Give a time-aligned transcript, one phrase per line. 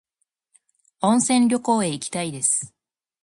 [1.01, 2.73] 温泉旅行へ行きたいです。